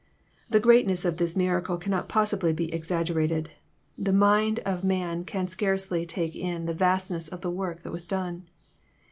'* 0.27 0.49
The 0.49 0.59
greatness 0.59 1.05
of 1.05 1.17
this 1.17 1.35
miracle 1.37 1.77
cannot 1.77 2.09
possibly 2.09 2.53
be 2.53 2.73
ex 2.73 2.89
aggerated. 2.89 3.49
The 3.99 4.11
mind 4.11 4.57
of 4.65 4.83
man 4.83 5.25
can 5.25 5.47
scarcely 5.47 6.07
take 6.07 6.35
in 6.35 6.65
the 6.65 6.73
vastness 6.73 7.27
of 7.27 7.41
the 7.41 7.51
work 7.51 7.83
that 7.83 7.93
was 7.93 8.07
done. 8.07 8.47